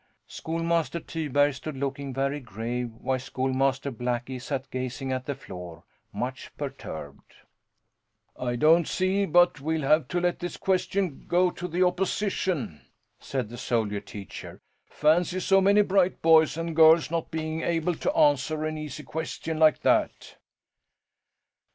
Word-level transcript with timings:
Schoolmaster 0.25 0.99
Tyberg 0.99 1.53
stood 1.53 1.77
looking 1.77 2.11
very 2.11 2.39
grave 2.39 2.89
while 2.91 3.19
Schoolmaster 3.19 3.91
Blackie 3.91 4.41
sat 4.41 4.71
gazing 4.71 5.11
at 5.13 5.27
the 5.27 5.35
floor, 5.35 5.83
much 6.11 6.49
perturbed. 6.57 7.35
"I 8.35 8.55
don't 8.55 8.87
see 8.87 9.27
but 9.27 9.53
that 9.53 9.61
we'll 9.61 9.83
have 9.83 10.07
to 10.07 10.19
let 10.19 10.39
this 10.39 10.57
question 10.57 11.25
go 11.27 11.51
to 11.51 11.67
the 11.67 11.83
opposition," 11.85 12.81
said 13.19 13.49
the 13.49 13.59
soldier 13.59 13.99
teacher. 13.99 14.63
"Fancy, 14.87 15.39
so 15.39 15.61
many 15.61 15.83
bright 15.83 16.19
boys 16.23 16.57
and 16.57 16.75
girls 16.75 17.11
not 17.11 17.29
being 17.29 17.61
able 17.61 17.93
to 17.93 18.17
answer 18.17 18.65
an 18.65 18.79
easy 18.79 19.03
question 19.03 19.59
like 19.59 19.81
that!" 19.81 20.35